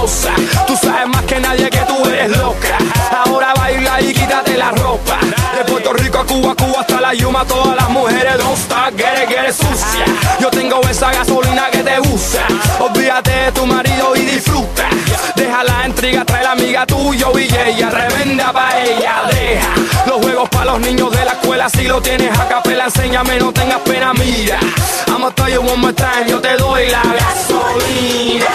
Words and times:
diosa. 0.00 0.30
Tú 0.66 0.76
sabes 0.76 1.08
más 1.08 1.22
que 1.22 1.40
nadie 1.40 1.68
que 1.70 1.80
tú 1.80 2.04
eres 2.06 2.36
loca. 2.36 2.78
Ahora 3.24 3.52
baila 3.54 4.00
y 4.00 4.12
quítate 4.12 4.56
la 4.56 4.70
ropa. 4.70 5.18
De 5.56 5.64
Puerto 5.70 5.92
Rico 5.92 6.18
a 6.18 6.26
Cuba, 6.26 6.52
a 6.52 6.54
Cuba 6.54 6.80
hasta 6.80 7.00
la 7.00 7.14
Yuma, 7.14 7.44
todas 7.44 7.76
las 7.76 7.88
mujeres 7.90 8.38
don't 8.38 8.56
stop, 8.56 8.96
get 8.96 9.48
it, 9.48 9.52
sucia. 9.52 10.04
Yo 10.40 10.50
tengo 10.50 10.80
esa 10.88 11.12
gasolina 11.12 11.70
que 11.70 11.82
te 11.82 12.00
usa. 12.00 12.46
Olvídate 12.78 13.30
de 13.30 13.52
tu 13.52 13.66
marido 13.66 14.16
y 14.16 14.20
disfruta. 14.20 14.88
Deja 15.36 15.64
la 15.64 15.86
intriga, 15.86 16.24
trae 16.24 16.44
la 16.44 16.52
amiga 16.52 16.86
tuya 16.86 17.26
y 17.34 17.68
ella, 17.68 17.90
revenda 17.90 18.52
pa' 18.52 18.78
ella, 18.80 19.22
deja. 19.30 19.74
Los 20.06 20.22
juegos 20.22 20.48
para 20.48 20.72
los 20.72 20.80
niños 20.80 21.10
de 21.10 21.24
la 21.24 21.32
escuela, 21.32 21.68
si 21.68 21.84
lo 21.84 22.00
tienes 22.00 22.36
a 22.38 22.48
capela, 22.48 22.84
enséñame, 22.84 23.38
no 23.38 23.52
tengas 23.52 23.80
pena, 23.80 24.12
mira. 24.14 24.58
I'ma 25.08 25.30
tell 25.34 25.50
you 25.50 25.60
one 25.60 25.80
more 25.80 25.92
time, 25.92 26.28
yo 26.28 26.40
te 26.40 26.56
doy 26.56 26.88
la 26.88 27.02
gasolina. 27.02 28.46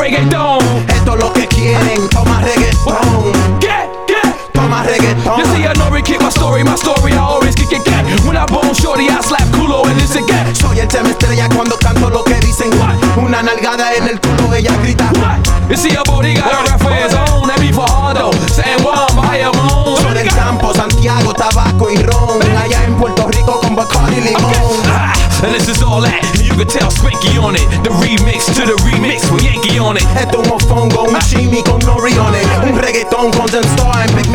reggaeton 0.00 0.45
and 33.54 34.16
big 34.16 34.25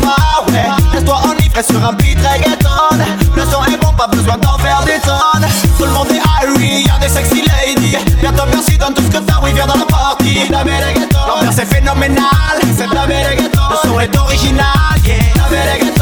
pas, 0.00 0.44
ouais. 0.48 0.68
Laisse-toi 0.92 1.16
enivrer 1.30 1.62
sur 1.62 1.84
un 1.84 1.92
beat 1.92 2.18
reggaeton. 2.18 2.96
Le 3.36 3.42
son 3.42 3.64
est 3.64 3.76
bon, 3.80 3.92
pas 3.92 4.06
besoin 4.08 4.36
d'en 4.38 4.58
faire 4.58 4.82
des 4.84 4.98
tonnes. 5.00 5.48
Tout 5.78 5.84
le 5.84 5.90
monde 5.90 6.08
est 6.10 6.16
high, 6.16 6.86
y'a 6.86 6.98
des 6.98 7.08
sexy 7.08 7.42
ladies. 7.42 7.96
Viens 8.20 8.32
te 8.32 8.42
merci, 8.50 8.76
donne 8.78 8.94
tout 8.94 9.02
ce 9.02 9.18
que 9.18 9.22
t'as, 9.22 9.40
oui 9.42 9.52
viens 9.54 9.66
dans 9.66 9.76
la 9.76 9.84
party 9.84 10.48
La 10.50 10.58
reggaeton, 10.60 11.18
l'ambiance 11.28 11.58
est 11.58 11.66
phénoménale 11.66 12.60
C'est 12.76 12.88
de 12.88 12.94
la 12.94 13.02
reggaeton, 13.02 13.60
le 13.70 13.88
son 13.88 14.00
est 14.00 14.16
original, 14.16 14.64
yeah. 15.04 15.16
La 15.36 15.72
reggaeton. 15.72 15.97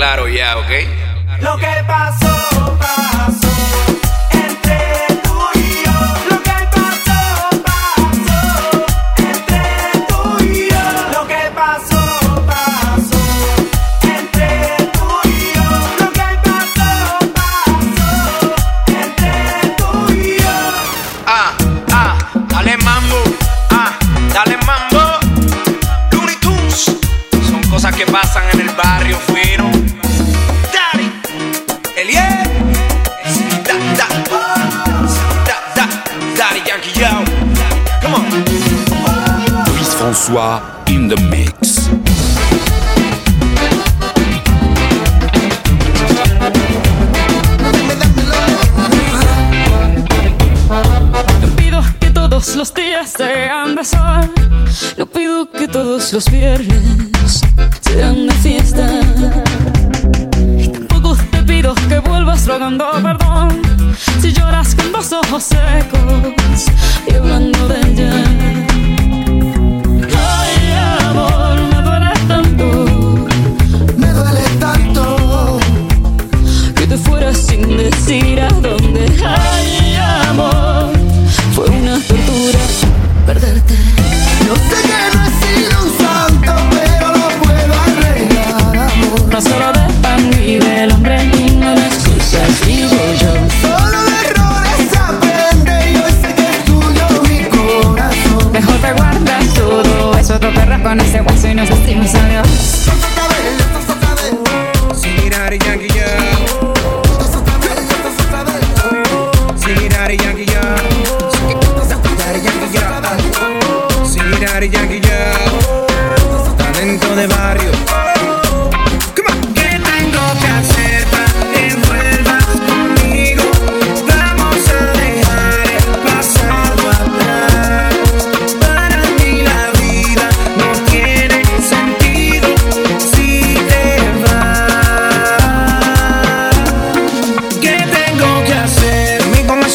claro 0.00 0.26
ya, 0.28 0.56
¿ok? 0.56 0.70
François 40.30 40.62
in 40.86 41.08
mix. 41.28 41.90
Pido 51.56 51.82
que 51.98 52.10
todos 52.10 52.54
los 52.54 52.72
días 52.72 53.10
sean 53.10 53.74
de 53.74 53.84
sol. 53.84 54.30
No 54.96 55.06
pido 55.06 55.50
que 55.50 55.66
todos 55.66 56.12
los 56.12 56.30
viernes 56.30 57.40
sean 57.80 58.28
de 58.28 58.34
fiesta. 58.34 58.86
Tampoco 60.72 61.16
te 61.32 61.42
pido 61.42 61.74
que 61.88 61.98
vuelvas 61.98 62.46
rogando 62.46 62.84
perdón. 63.02 63.60
Si 64.20 64.32
lloras 64.32 64.76
con 64.76 64.92
los 64.92 65.12
ojos 65.12 65.42
secos 65.42 66.66
y 67.08 67.14
hablando 67.14 67.66
de 67.66 67.80
ella. 67.80 68.59
tiras 78.10 78.60
donde 78.60 78.89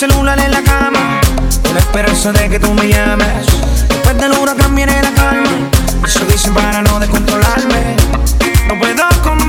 celular 0.00 0.38
en 0.38 0.50
la 0.50 0.62
cama, 0.62 1.20
con 1.62 1.74
la 1.74 1.80
esperanza 1.80 2.32
de 2.32 2.48
que 2.48 2.58
tú 2.58 2.72
me 2.72 2.88
llames. 2.88 3.44
Después 3.86 4.16
del 4.16 4.32
huracán 4.32 4.74
viene 4.74 4.94
la 5.02 5.12
calma, 5.12 5.50
eso 6.02 6.20
dicen 6.24 6.54
para 6.54 6.80
no 6.80 6.98
descontrolarme. 6.98 7.96
No 8.66 8.78
puedo 8.78 9.04
comer 9.22 9.39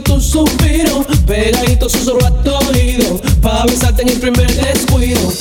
tu 0.00 0.20
suspiro, 0.20 1.04
pegadito 1.26 1.88
susurro 1.88 2.24
a 2.26 2.30
tu 2.42 2.50
oído, 2.68 3.20
pa' 3.40 3.64
besarte 3.66 4.02
en 4.02 4.08
el 4.08 4.20
primer 4.20 4.52
descuido. 4.54 5.32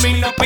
camino 0.00 0.37